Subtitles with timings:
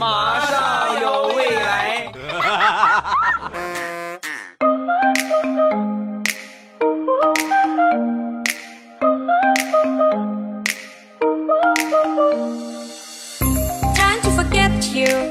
[0.00, 2.10] 马上有未来。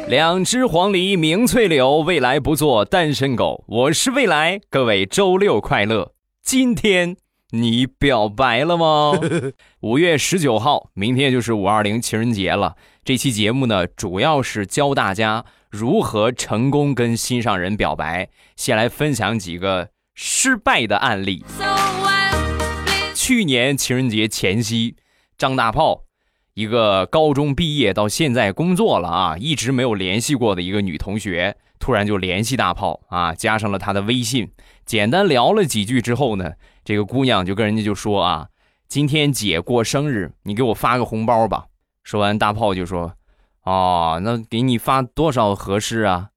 [0.08, 3.64] 两只黄鹂鸣翠柳，未来不做单身狗。
[3.68, 6.12] 我是未来，各位周六快乐。
[6.44, 7.18] 今天
[7.50, 9.14] 你表白了吗？
[9.82, 12.76] 五月十九号，明天就是五二零情人节了。
[13.04, 18.30] 这期节目呢，主要是教大家如何成功跟心上人表白。
[18.56, 21.44] 先来分享几个失败的案例。
[23.16, 24.96] 去年情人节前夕，
[25.38, 26.04] 张大炮。
[26.56, 34.52] 一个高中毕业到现在工作了啊，一直没有联系过的一个女同学，突然就联系大炮啊，加上了他的微信，
[34.86, 36.52] 简单聊了几句之后呢，
[36.84, 38.50] 这个姑娘就跟人家就说啊，
[38.90, 41.68] 今天姐过生日，你给我发个红包吧。
[42.10, 43.14] 说完，大炮就说，
[43.62, 46.30] 哦，那给你发多少合适啊？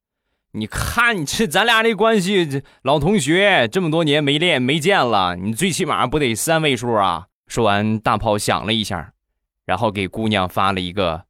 [0.50, 7.28] 你看你这咱俩这关系，老同学这么多年没练没见了，你最起码不得三位数啊？
[7.46, 9.14] 说完，大炮想了一下。
[9.64, 11.24] 然后给姑娘发了一个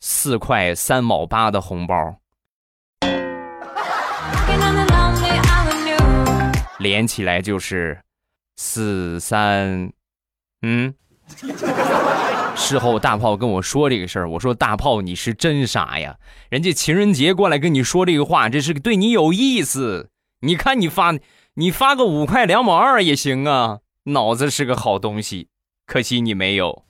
[0.00, 2.16] 四块三毛八的红包，
[6.78, 8.00] 连起来就是
[8.56, 9.92] 四三，
[10.62, 10.94] 嗯。
[12.54, 16.16] 事后大炮跟我说这个事儿，我说大炮你是真傻呀，
[16.48, 20.10] 人家情人节过来跟你说这个话，这是对你有意思。
[20.40, 21.14] 你看你发
[21.54, 25.48] 你发个五块两毛二也行啊，脑子是个好东西，
[25.86, 26.84] 可惜你没有。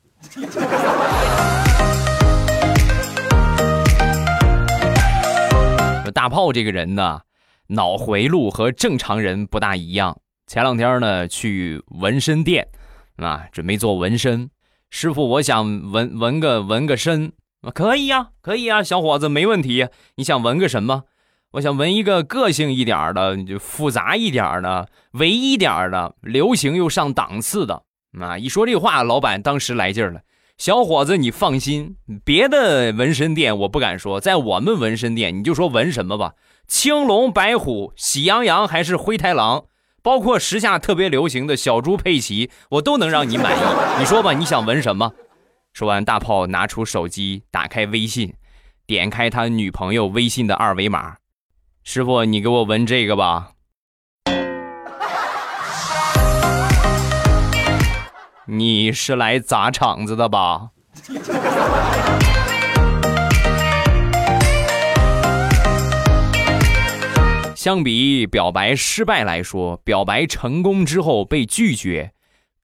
[6.15, 7.23] 大炮这个人呢，
[7.69, 10.19] 脑回路和正常人不大一样。
[10.47, 12.69] 前两天呢，去纹身店，
[13.17, 14.51] 啊，准备做纹身。
[14.95, 17.33] 师傅，我想纹纹个纹个身，
[17.73, 19.89] 可以呀，可以呀，小伙子，没问题。
[20.17, 21.05] 你想纹个什么？
[21.53, 27.85] 我想纹一个个性一点的，就复杂一点的，唯一点的，流行又上档次的。
[28.21, 28.37] 啊！
[28.37, 30.21] 一说这话，老板当时来劲了。
[30.59, 36.35] 小伙子，你放心，别的纹身店我不敢说，在我们纹身店，你就说纹什么吧，
[36.69, 39.65] 青龙、白虎、喜羊羊还是灰太狼，
[40.03, 43.61] 包括时下特别流行的小猪佩奇，我都能让你满意。
[44.01, 45.13] 你说吧，你想纹什么？
[45.73, 48.35] 说完，大炮拿出手机，打开微信，
[48.85, 51.17] 点开他女朋友微信的二维码。
[51.85, 53.53] 师傅，你给我纹这个吧。
[58.47, 60.71] 你是来砸场子的吧？
[67.63, 72.11] 相比表白失败来说，表白成功之后被拒绝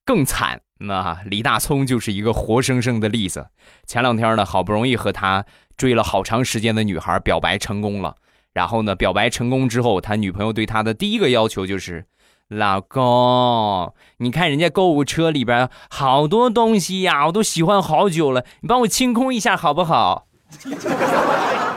[0.03, 0.59] 更惨。
[0.79, 3.47] 那李大聪就是一个活生生的例子。
[3.87, 5.45] 前两天呢，好不容易和他
[5.77, 8.17] 追了好长时间的女孩表白成功了，
[8.51, 12.07] 然后呢，表白成功之后，他女朋友对他的第一个要求就是。
[12.49, 20.25] 老公，你看人家购物车里边好多东西呀，我都喜欢好久了，你帮我清空一下好不好？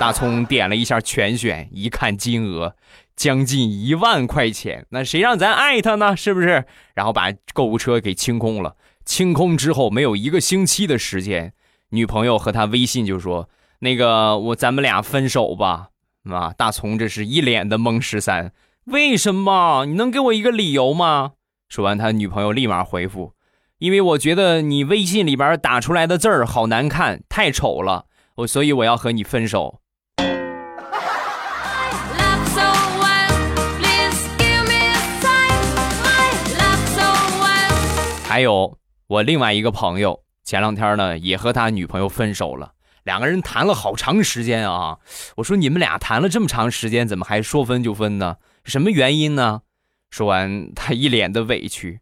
[0.01, 2.75] 大葱点了一下全选，一看金额
[3.15, 6.17] 将近一万块钱，那谁让咱爱他呢？
[6.17, 6.65] 是不是？
[6.95, 8.77] 然后把购物车给清空了。
[9.05, 11.53] 清空之后没有一个星期的时间，
[11.91, 13.49] 女朋友和他微信就说
[13.81, 15.89] ：“那个我咱们俩分手吧。”
[16.31, 18.53] 啊，大葱这是一脸的懵十三。
[18.85, 19.85] 为什么？
[19.87, 21.33] 你能给我一个理由吗？
[21.69, 23.35] 说完，他女朋友立马回复
[23.79, 28.07] ：“因为我觉得你微信里边打出来的字儿好难看，太丑了，
[28.37, 29.81] 我所以我要和你分手。”
[38.33, 38.79] 还有
[39.09, 42.73] 我另外一个朋友，前两天呢也和他女朋友分手了，
[43.03, 45.01] 两个人谈了好长时间啊。
[45.37, 48.39] 我说你们俩谈了这么长时间，怎么还说分就分呢？
[48.65, 49.61] 什么原因呢？
[50.09, 52.01] 说完，他一脸的委屈。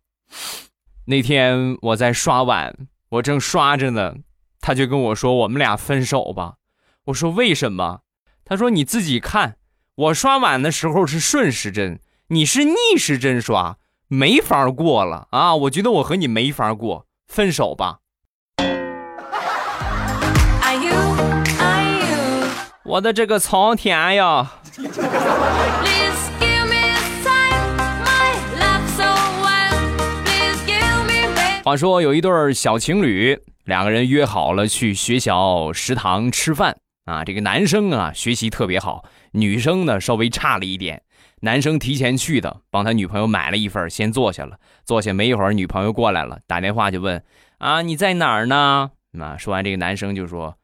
[1.06, 2.76] 那天我在刷碗，
[3.08, 4.14] 我正刷着呢，
[4.60, 6.58] 他就跟我说：“我们俩分手吧。”
[7.06, 8.02] 我说：“为什么？”
[8.46, 9.56] 他说：“你自己看，
[9.96, 11.98] 我刷碗的时候是顺时针，
[12.28, 13.78] 你是逆时针刷，
[14.12, 15.54] 没法过了啊！
[15.54, 17.98] 我觉得我和你没法过，分手吧。”
[22.82, 24.50] 我的这个苍天呀！
[31.62, 37.24] 话说有一对小情侣，两个人约好了去学校食堂吃饭啊。
[37.24, 41.00] 这个男生啊学习特别好，女生呢稍微差了一点。
[41.40, 44.58] 男生提前去的，帮他女朋友买了一份，先坐下了。
[44.84, 47.22] 坐下没一会儿，女朋友过来了，打电话就问
[47.58, 50.56] ：“啊，你在哪儿呢？”啊，说完这个男生就说：“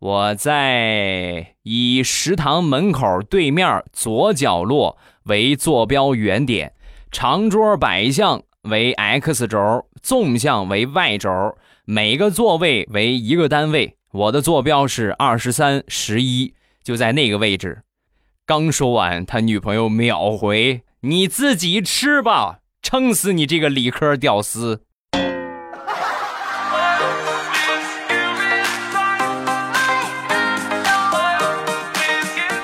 [0.00, 6.72] 我在以食堂门口对面左角落为坐标原点，
[7.12, 13.96] 长桌摆向为 x 轴，纵向为 y 轴，每个座位为一个单位。
[14.10, 17.82] 我的坐标是二十三十一，就在那个位置。
[18.46, 24.82] 刚说完，他女朋友秒回：“你自己吃吧，撑死你这个理科屌丝。”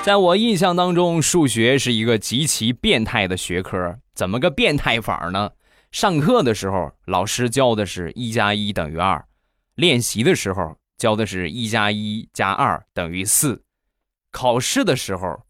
[0.03, 3.97] 在我印象当中，数学是一个极其变态的学科。
[4.13, 5.49] 怎么个变态法呢？
[5.91, 9.23] 上课的时候，老师教的是一加一等于二；
[9.73, 13.63] 练习的时候，教的是一加一加二等于四；
[14.31, 15.41] 考试的时候，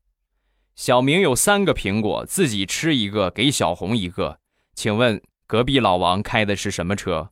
[0.75, 4.39] 小明有三个苹果，自己吃一个，给小红一个。
[4.73, 7.29] 请问隔壁老王开的是什么车？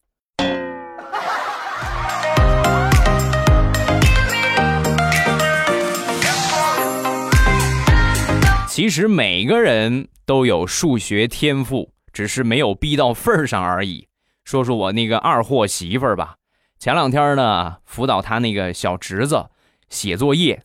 [8.68, 14.07] 其实每个人都有数学天赋，只是没有逼到份儿上而已。
[14.44, 16.36] 说说我那个二货媳妇儿吧，
[16.77, 19.50] 前两天呢辅导他那个小侄子
[19.89, 20.63] 写作业，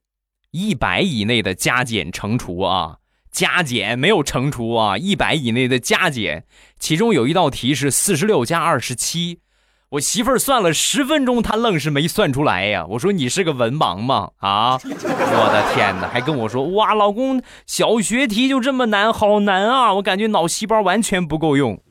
[0.56, 2.98] 一百以内的加减乘除啊，
[3.32, 6.44] 加减没有乘除啊，一百以内的加减，
[6.78, 9.40] 其中有一道题是四十六加二十七。
[9.88, 12.86] 我媳妇儿算了十分钟，她愣是没算出来呀！
[12.90, 14.30] 我说你是个文盲吗？
[14.36, 14.78] 啊！
[14.84, 16.06] 我的天哪！
[16.06, 19.94] 还跟我说哇，老公，小学题就这么难，好难啊！
[19.94, 21.82] 我感觉脑细胞完全不够用。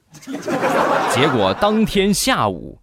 [1.12, 2.80] 结果当天下午，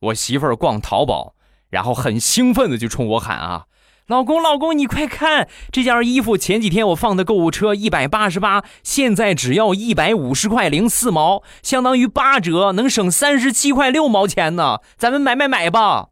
[0.00, 1.34] 我媳妇儿逛淘宝，
[1.70, 3.64] 然后很兴奋的就冲我喊啊。
[4.12, 6.36] 老公，老公，你快看这件衣服！
[6.36, 14.80] 前几天我放的购物车一百八十八，现在只要一百五十块零四毛，相当于八折，能省三十七块六毛钱呢。
[14.98, 16.08] 咱们买买买吧！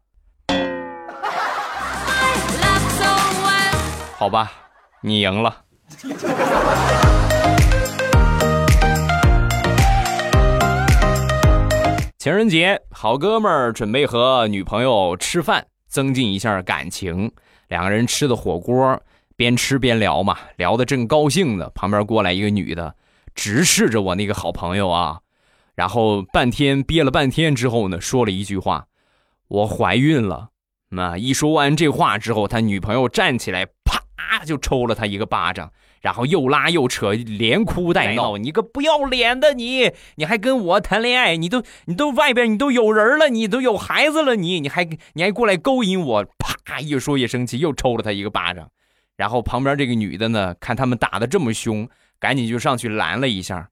[4.17, 4.51] 好吧，
[5.03, 5.57] 你赢了。
[12.17, 17.31] 情人节，好哥们儿准备和女朋友吃饭，增进一下感情。
[17.71, 19.01] 两个人吃的火锅，
[19.37, 21.69] 边吃边聊嘛，聊得正高兴呢。
[21.73, 22.93] 旁边过来一个女的，
[23.33, 25.21] 直视着我那个好朋友啊，
[25.73, 28.87] 然后半天憋了半天之后呢，说了一句话
[29.47, 30.49] ：“我怀孕了。”
[30.93, 35.71] 那一说完这话之后，他女朋友站起来，啪就抽了他一个巴掌，
[36.01, 41.37] 然后又拉又扯，连哭带闹：“你个不要脸的你，你还跟我谈恋爱？
[41.37, 44.83] 你都你都外边你都有人了，你都有孩子了，你你还
[45.13, 46.25] 你还过来勾引我？”
[46.65, 46.81] 啪！
[46.81, 48.69] 越说越生气，又抽了他一个巴掌。
[49.15, 51.87] 然后旁边这个女的呢，看他们打的这么凶，
[52.19, 53.69] 赶紧就上去拦了一下。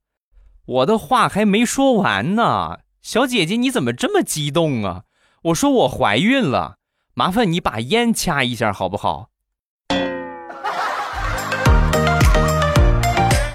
[0.65, 5.03] 我的话还没说完呢，小姐姐你怎么这么激动啊？
[5.43, 6.75] 我说我怀孕了，
[7.15, 9.29] 麻烦你把烟掐一下好不好？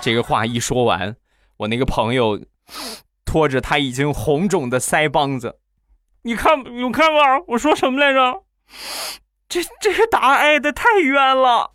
[0.05, 1.17] 这个话一说完，
[1.57, 2.39] 我那个朋友
[3.25, 5.57] 拖着他已经红肿的腮帮子，
[6.25, 8.43] 你看，你看吧，我说什么来着？
[9.49, 11.71] 这这个答案挨的太冤了。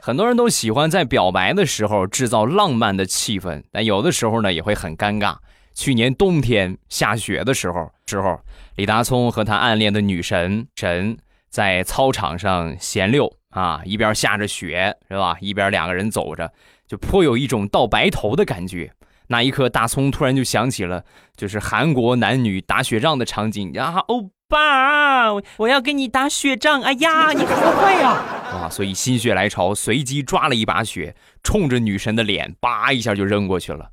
[0.00, 5.34] 很多人都喜欢在表白的时候制造浪漫的气氛，但有的时候呢也会很尴尬。
[5.72, 8.38] 去年冬天下雪的时候，时候
[8.80, 11.18] 李大聪和他暗恋的女神神
[11.50, 15.36] 在操场上闲溜啊，一边下着雪是吧？
[15.42, 16.50] 一边两个人走着，
[16.88, 18.90] 就颇有一种到白头的感觉。
[19.26, 21.04] 那一刻，大葱突然就想起了，
[21.36, 23.98] 就是韩国男女打雪仗的场景啊！
[24.08, 26.80] 欧巴，我要跟你打雪仗！
[26.80, 28.08] 哎呀，你好坏呀！
[28.64, 33.90] 啊，所以心血来潮，随机抓了一把雪，冲着女神的脸，叭一下就扔过去了。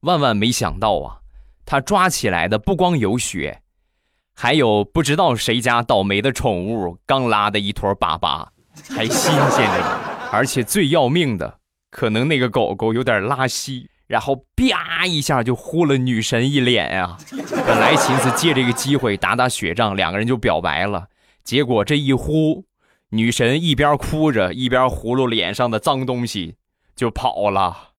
[0.00, 1.18] 万万没想到啊，
[1.66, 3.60] 他抓起来的不光有雪，
[4.34, 8.46] 还有不知道谁家倒霉的宠物刚拉的一坨粑粑，
[8.88, 10.00] 还新鲜着呢。
[10.32, 11.58] 而且最要命的，
[11.90, 13.88] 可能那个狗狗有点拉稀。
[14.06, 17.16] 然后啪一下就呼了女神一脸呀！
[17.64, 21.06] 本来寻思借这个机会打打雪仗，两个人就表白了。
[21.44, 22.64] 结果这一呼，
[23.10, 26.56] 女神一边哭着一边呼噜脸上的脏东西，
[26.96, 27.89] 就跑了。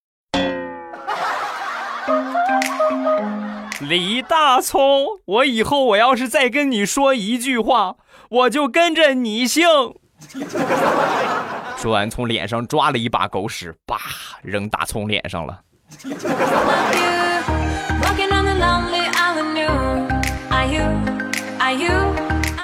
[3.87, 7.95] 李大聪，我以后我要是再跟你说一句话，
[8.29, 9.65] 我就跟着你姓。
[11.77, 13.97] 说完，从脸上抓了一把狗屎，叭
[14.43, 15.61] 扔大葱脸上了。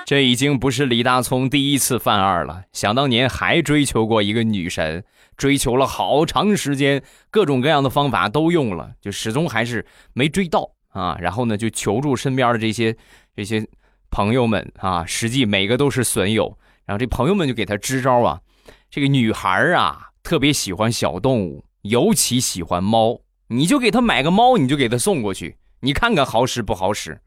[0.06, 2.62] 这已经不是李大聪第一次犯二了。
[2.72, 5.04] 想当年还追求过一个女神，
[5.36, 12.96] 追求了好长时间，各种各样的方法都用了，就始终还是没追到啊，然后呢就求助身边的这些
[13.36, 13.68] 这些
[14.10, 18.42] 朋友们啊，实际每个都是损友，然后这朋友们就给他支招啊，
[18.90, 27.20] 这个女孩啊特别喜欢小动物，尤其喜欢猫，你就给她买个猫，你就给她送过去，你看看好使不好使，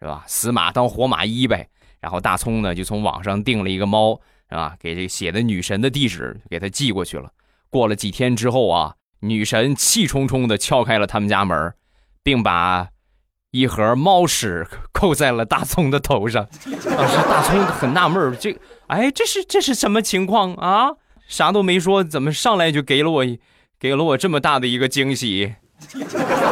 [0.00, 0.24] 是吧？
[0.26, 1.68] 死马当活马医呗。
[2.00, 4.76] 然后大葱呢就从网上订了一个猫，是吧？
[4.80, 7.30] 给这写的女神的地址给她寄过去了。
[7.70, 8.94] 过了几天之后啊。
[9.24, 11.72] 女神气冲冲地敲开了他们家门，
[12.24, 12.88] 并把
[13.52, 16.46] 一盒猫屎扣在了大葱的头上。
[16.64, 20.92] 当时大葱很纳闷这哎，这是这是什么情况啊？
[21.28, 23.24] 啥都没说，怎么上来就给了我
[23.78, 25.54] 给了我这么大的一个惊喜？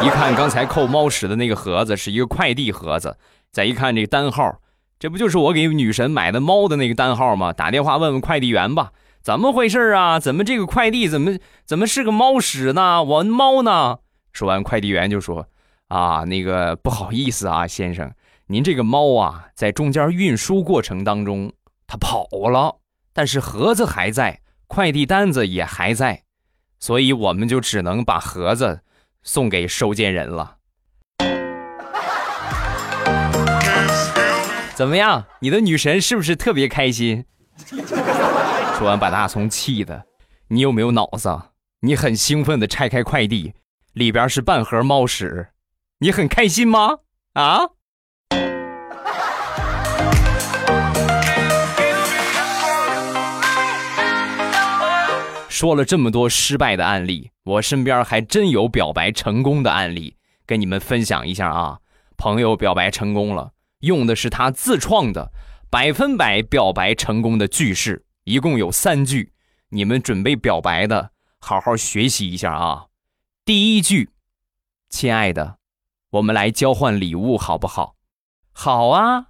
[0.03, 3.17] 一看刚才扣猫屎的那个盒子是一个快递盒子，
[3.51, 4.59] 再一看这单号，
[4.99, 7.51] 这不就是我给女神买的猫的那个单号吗？
[7.51, 8.91] 打电话问问快递员吧。
[9.23, 10.19] 怎么回事啊？
[10.19, 13.03] 怎么这个快递怎么怎么是个猫屎呢？
[13.03, 13.97] 我猫呢？
[14.33, 15.47] 说完，快递员就说
[15.91, 18.09] ：“啊，那个不好意思啊，先生，
[18.47, 21.51] 您这个猫啊，在中间运输过程当中
[21.85, 22.77] 它跑了，
[23.11, 26.23] 但是盒子还在，快递单子也还在，
[26.79, 28.79] 所以我们就只能把盒子
[29.21, 30.55] 送给收件人了。”
[34.73, 35.25] 怎么样？
[35.41, 37.25] 你的女神是不是特别开心？
[38.77, 40.05] 说完，把大葱气的，
[40.47, 41.37] 你有没有脑子？
[41.81, 43.53] 你很兴奋的拆开快递，
[43.91, 45.49] 里边是半盒猫屎，
[46.03, 46.97] 你很开心吗？
[47.33, 47.59] 啊？
[55.47, 60.15] 说了这么多失败的案例，我身边还真有表白成功的案例，
[60.47, 61.77] 跟你们分享一下啊。
[62.17, 65.31] 朋友表白成功了，用的是他自创的
[65.69, 68.03] 百分百表白成功的句式。
[68.23, 69.33] 一共有三句，
[69.69, 72.87] 你们准备表白的，好好学习一下啊！
[73.45, 74.09] 第一句，
[74.89, 75.57] 亲爱的，
[76.11, 77.95] 我们来交换礼物好不好？
[78.51, 79.27] 好啊，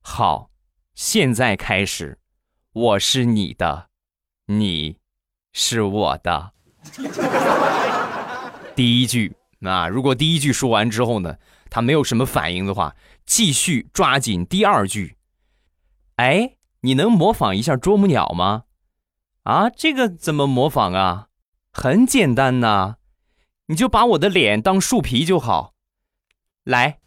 [0.00, 0.50] 好，
[0.94, 2.20] 现在开始，
[2.72, 3.88] 我是你的，
[4.46, 4.98] 你
[5.52, 6.52] 是我的。
[8.76, 11.38] 第一句，那如果第一句说完之后呢，
[11.68, 12.94] 他没有什么反应的话，
[13.26, 15.16] 继续抓紧第二句。
[16.16, 16.54] 哎。
[16.82, 18.62] 你能模仿一下啄木鸟吗？
[19.42, 21.26] 啊，这个怎么模仿啊？
[21.72, 22.98] 很简单呐，
[23.66, 25.74] 你就把我的脸当树皮就好。
[26.68, 26.98] 来，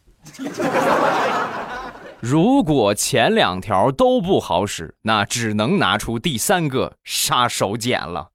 [2.20, 8.30] 如果前两条都不好使，那只能拿出第三个杀手锏了。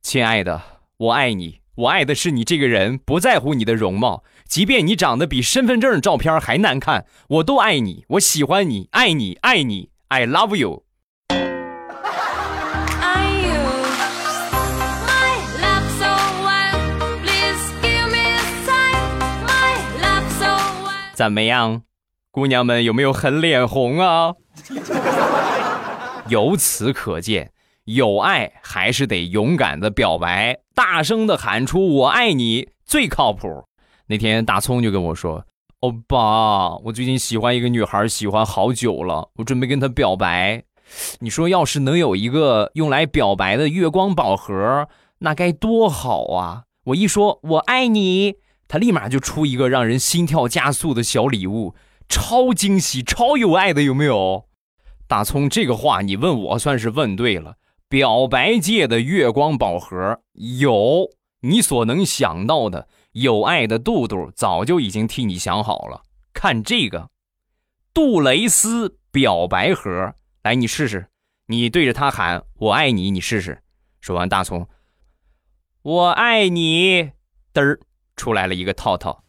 [0.00, 0.62] 亲爱的，
[0.96, 9.90] 我爱你，我爱的是你这个人，不在乎你的容貌，即便你长得比身份证照片还难看，我都爱你，我喜欢你，爱你，爱你。
[10.06, 10.84] I love you。
[21.18, 21.82] 怎么样，
[22.30, 24.34] 姑娘们有没有很脸红啊？
[26.30, 27.50] 由此可见，
[27.86, 33.48] 有爱还是得勇敢的表白，大声的喊出“我爱你”最靠谱。
[34.06, 35.44] 那天大葱就跟我说。
[35.80, 40.62] 欧巴，我最近喜欢一个女孩，喜欢好久了，我准备跟她表白。
[41.18, 44.86] 你说，要是能有一个用来表白的月光宝盒，
[45.18, 46.62] 那该多好啊！
[46.84, 48.36] 我一说我爱你，
[48.68, 51.74] 他立马就出一个让人心跳加速的小礼物，
[52.08, 54.46] 超惊喜、超有爱的，有没有？
[55.06, 57.56] 大葱，这个话你问我算是问对了。
[57.88, 61.08] 表白界的月光宝盒有
[61.40, 62.86] 你所能想到的。
[63.12, 66.02] 有爱的肚肚早就已经替你想好了，
[66.34, 67.08] 看这个，
[67.94, 71.08] 杜蕾斯表白盒，来你试试，
[71.46, 73.62] 你对着他喊“我爱你”，你试试。
[74.00, 74.68] 说完，大葱，
[75.82, 77.10] 我爱你，
[77.54, 77.80] 嘚儿
[78.18, 79.22] 出来了一个套套，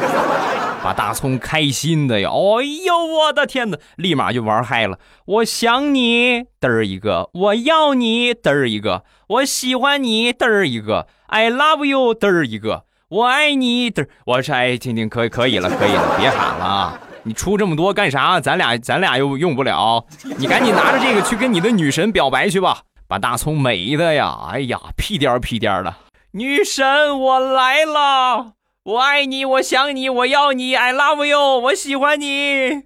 [0.82, 2.30] 把大葱开心的呀！
[2.30, 4.98] 哎呦，我的天哪，立马就玩嗨了。
[5.26, 11.06] 我想你，嘚儿一个；我要你，嘚儿一个；我喜欢你，嘚儿一个。
[11.28, 12.84] ；I love you，嘚儿一个。
[13.08, 13.90] 我爱你！
[13.90, 18.40] 的，我是爱听听，可以可以了，可以了，别喊了啊，你出这么多干啥？
[18.40, 20.02] 咱俩咱俩又用不了，
[20.38, 25.94] 你赶紧拿着这个去跟你的女神表白去吧，把大葱美的呀，哎呀，屁颠儿屁颠儿的，
[26.34, 32.84] 女神我来了，我爱你，我想你，我要你，I love you，我喜欢你，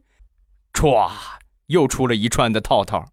[0.72, 1.08] 歘，
[1.68, 3.04] 又出了一串的套套。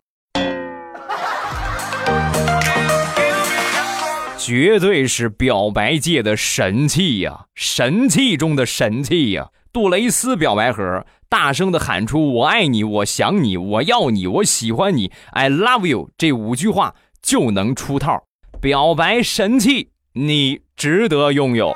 [4.39, 9.49] 绝对是表白界的神器呀，神器中的神器呀！
[9.71, 18.23] 杜蕾斯表白盒，大声的喊出“我爱你，我想你，我要你，我喜欢你，I love you” 这五句话就能出套。
[18.59, 21.75] 表白神器，你值得拥有。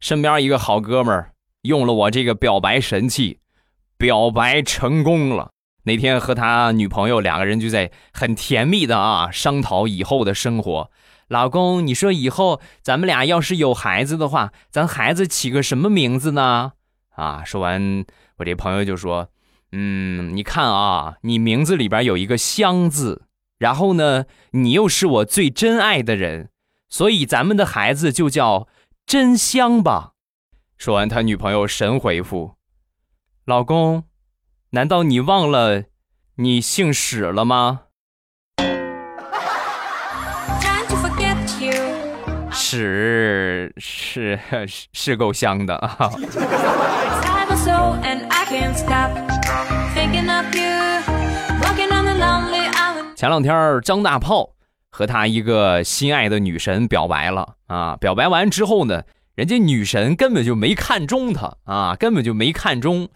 [0.00, 3.40] 身边一个好哥们儿用了我这个表白神器，
[3.98, 5.50] 表白成功了。
[5.82, 10.90] 那天和他女朋友两个人就在很甜蜜的啊商讨以后的生活。
[11.28, 16.72] 老公，你说以后咱们俩要是有孩子的话，咱孩子起个什么名字呢？
[17.14, 18.06] 啊，说完，
[18.38, 19.28] 我这朋友就说
[19.72, 23.22] ：“嗯，你看啊，你名字里边有一个香字，
[23.58, 26.50] 然后呢，你又是我最珍爱的人，
[26.88, 28.66] 所以咱们的孩子就叫
[29.06, 30.12] 真香吧。”
[30.76, 32.54] 说完，他女朋友神回复
[33.46, 34.04] ：“老公，
[34.70, 35.84] 难道你忘了
[36.36, 37.82] 你姓史了吗？”
[42.52, 46.10] 屎是是是够香的啊！
[53.20, 54.54] 前两天张大炮
[54.88, 57.94] 和他一个心爱的女神表白了啊！
[57.96, 59.02] 表白完之后呢，
[59.34, 63.10] 人家女神根本就没看中他啊，根本就没看中。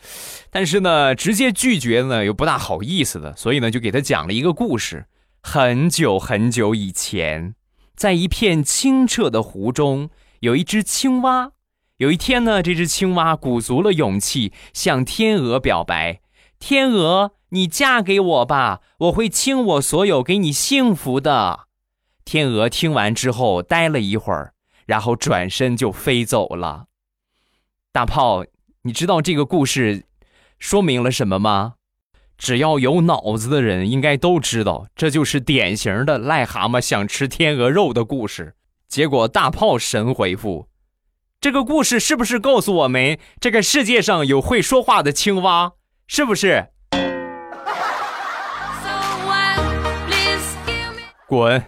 [0.50, 5.06] 但是呢，直接拒绝呢又不大好意思的，所以呢就给他讲了一个故事。
[5.42, 7.54] 很久很久以前。
[7.96, 11.52] 在一片清澈的湖中，有一只青蛙。
[11.96, 16.20] 有一天呢，这只青蛙鼓足了勇气向天鹅表白
[16.61, 21.66] ：“天鹅，你嫁给我吧，我会倾我所有给你幸福的。”
[22.26, 24.54] 天鹅听完之后，呆了一会儿，
[24.87, 26.87] 然后转身就飞走了。
[27.92, 28.44] 大炮，
[28.82, 30.04] 你知道这个故事
[30.58, 31.75] 说明了什么吗？
[32.37, 38.56] 只要有脑子的人，应该都知道，这就是典型的癞蛤蟆想吃天鹅肉的故事。
[38.88, 40.68] 结果大炮神回复
[41.40, 45.75] ：“这个故事是不是告诉我们，这个世界上有会说话的青蛙？
[46.08, 46.70] 是不是？”
[51.35, 51.61] 滚！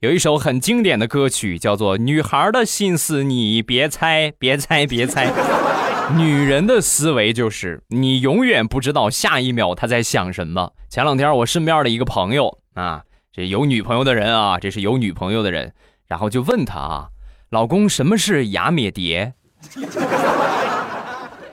[0.00, 5.28] 有一首很经典的歌曲，叫做《女孩的心思你别猜，别猜，别猜》。
[6.16, 10.72] 女人的思维就是你永远不知道下一秒她在想什么。
[10.88, 13.02] 前两天我身边的一个朋友啊，
[13.32, 15.72] 这有女朋友的人啊，这是有女朋友的人，
[16.08, 17.08] 然后就问他啊，
[17.50, 19.34] 老公什么是雅美蝶？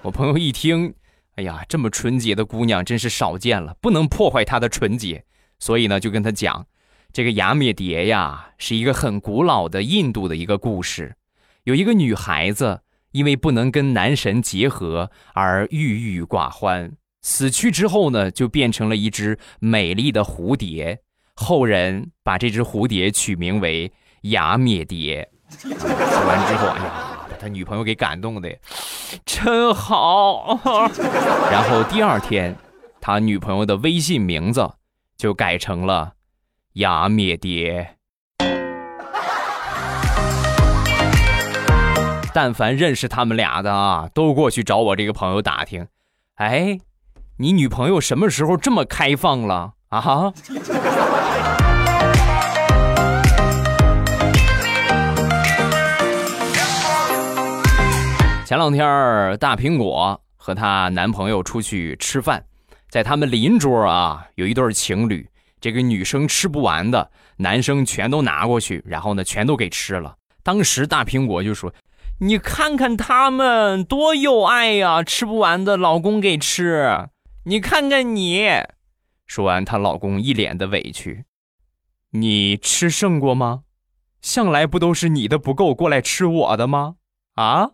[0.02, 0.94] 我朋友一听，
[1.36, 5.26] 哎呀，这么纯洁的姑娘真是少见了，不能破坏她的纯洁，
[5.60, 6.66] 所以呢，就跟他讲。
[7.12, 11.16] 这个雅灭蝶呀，是一个很古老的印度的一个故事。
[11.64, 12.80] 有一个女孩子，
[13.12, 21.00] 因为不能跟男神结合而郁郁寡欢，死去之后呢，就变成了一只美丽的蝴蝶。
[21.36, 25.30] 后人把这只蝴蝶取名为雅灭蝶。
[25.50, 27.09] 说完之后，哎呀，
[27.40, 28.54] 他女朋友给感动的，
[29.26, 30.60] 真好。
[31.50, 32.56] 然后第二天，
[33.00, 34.70] 他女朋友的微信名字
[35.18, 36.14] 就改成了。
[36.74, 37.96] 雅灭蝶。
[42.34, 45.88] 但凡认识他们俩的啊，都过去找我这个朋友打听。
[46.36, 46.78] 哎，
[47.38, 50.32] 你女朋友什么时候这么开放了啊？
[58.50, 62.44] 前两天大苹果和她男朋友出去吃饭，
[62.90, 65.30] 在他们邻桌啊，有一对情侣。
[65.62, 70.16] 这个女生吃不完的，男生全都拿过去，然后呢，全都给吃了。
[70.42, 71.72] 当时大苹果就说
[72.22, 77.08] ：“你看看他们多有爱呀，吃不完的老公给吃。
[77.44, 78.48] 你看看你。”
[79.28, 81.26] 说完，她老公一脸的委屈
[82.14, 83.62] ：“你吃剩过吗？
[84.24, 86.96] 向来不都是你的不够过来吃我的吗？
[87.36, 87.74] 啊？”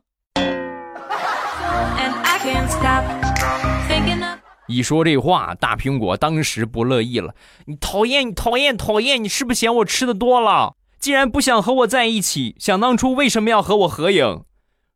[4.68, 7.36] 一说这话，大苹果当时不乐意了。
[7.66, 9.24] 你讨厌，你讨厌，讨厌！
[9.24, 10.76] 你是不是嫌我吃的多了？
[11.00, 14.44] 既然不想和我在一起，想当初为什么要和我合影？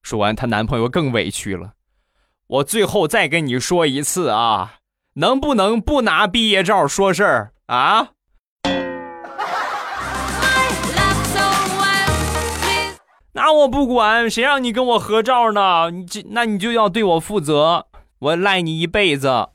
[0.02, 1.74] 说完，她男朋友更委屈了。
[2.48, 4.78] 我最后再跟你说一次啊，
[5.16, 8.10] 能不能不拿毕业照说事儿啊？
[13.32, 15.92] 那我不管，谁让你跟我合照呢？
[15.92, 17.86] 你这，那你就要对我负责，
[18.18, 19.50] 我赖你一辈子。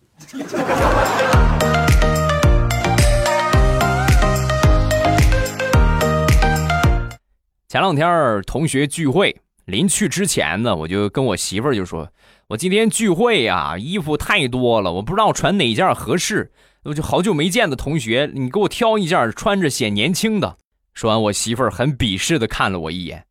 [7.68, 12.08] 前两天同学聚会，临去之前呢，我就跟我媳妇儿就说
[12.50, 16.52] ：“我今天聚会呀，衣服太多了，我不知道穿哪件合适。
[16.84, 20.58] 我就好久没见的同学，你给我挑一件穿着显年轻的。”
[20.94, 23.24] 说完，我媳妇儿很鄙视的看了我一眼：“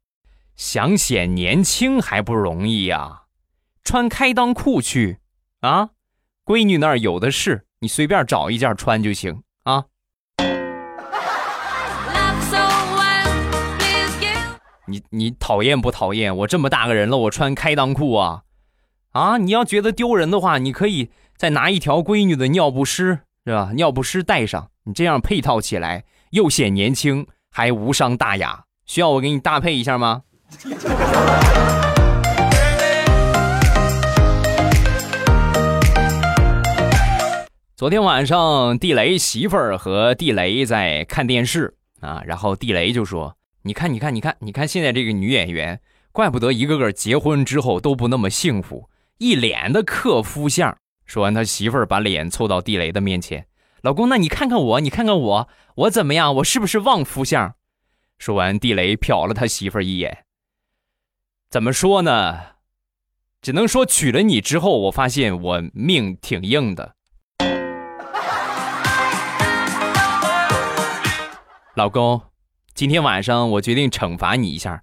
[0.55, 3.23] 想显年轻还不容易呀？
[3.83, 5.19] 穿开裆裤去
[5.61, 5.89] 啊？
[6.45, 9.85] 闺女那儿有的是，你随便找一件穿就行啊。
[14.85, 16.35] 你你讨厌不讨厌？
[16.37, 18.43] 我这么大个人了，我穿开裆裤啊？
[19.11, 23.71] 啊，你要觉得丢人的话，你可以再拿一条闺女的尿不湿，是吧？
[23.75, 28.65] 尿不湿带上，你这样配套起来又显年轻，还无伤大雅。
[28.85, 30.23] 需要我给你搭配一下吗？
[37.75, 48.89] 昨天晚上，地雷媳妇儿和地雷在看电视啊，然后地雷就说：“你看，你看，你看，你看，现在这个女演员，怪不得一个个结婚之后都不那么幸福。”
[49.19, 50.77] 一脸的克夫相。
[51.05, 53.47] 说完，他媳妇儿把脸凑到地雷的面前
[53.81, 56.35] ：“老公，那你看看我，你看看我，我怎么样？
[56.35, 57.55] 我是不是旺夫相？”
[58.17, 60.19] 说完，地雷瞟了他媳妇儿一眼。
[61.53, 62.39] 怎么说呢？
[63.39, 66.95] 只能说娶了你之后，我发现我命挺硬的。
[71.75, 72.19] 老公，
[72.73, 74.81] 今天晚上我决定惩罚你一下，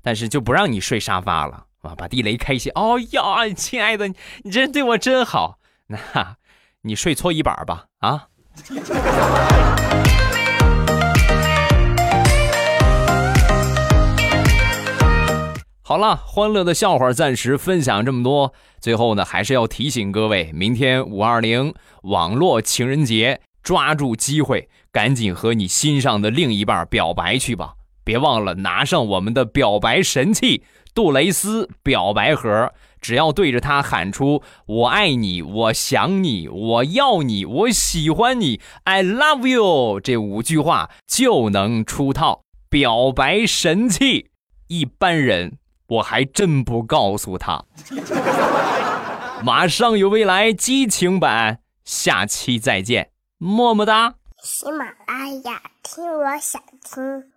[0.00, 1.66] 但是就不让你睡沙发了。
[1.80, 1.92] 啊！
[1.98, 2.70] 把地雷开心。
[2.76, 4.06] 哦呀，亲爱的，
[4.44, 5.58] 你这对我真好。
[5.88, 6.36] 那，
[6.82, 7.86] 你睡搓衣板吧。
[7.98, 8.28] 啊！
[15.84, 18.54] 好了，欢乐的笑话暂时分享这么多。
[18.80, 27.74] 最后呢，还是要提醒各位，明天五二零网络情人节，抓住机会，赶紧和你心上的另一半表白去吧。
[28.04, 30.62] 别忘了拿上我们的表白神器。
[30.94, 44.28] 杜蕾斯表白盒，只要对着他喊出“我爱你，我想你，我要你，我喜欢你，I love you” 这五句话就能出套表白神器。
[44.68, 45.56] 一般人
[45.92, 47.64] 我还真不告诉他。
[49.42, 54.14] 马上有未来激情版，下期再见，么么哒。
[54.42, 57.31] 喜马拉雅听，我想听。